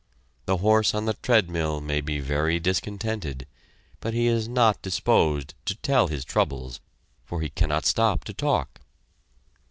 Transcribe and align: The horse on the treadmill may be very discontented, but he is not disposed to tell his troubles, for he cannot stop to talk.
The 0.47 0.57
horse 0.57 0.95
on 0.95 1.05
the 1.05 1.13
treadmill 1.13 1.79
may 1.79 2.01
be 2.01 2.19
very 2.19 2.59
discontented, 2.59 3.45
but 3.99 4.15
he 4.15 4.25
is 4.25 4.47
not 4.47 4.81
disposed 4.81 5.53
to 5.65 5.75
tell 5.75 6.07
his 6.07 6.25
troubles, 6.25 6.79
for 7.23 7.39
he 7.41 7.49
cannot 7.49 7.85
stop 7.85 8.23
to 8.23 8.33
talk. 8.33 8.81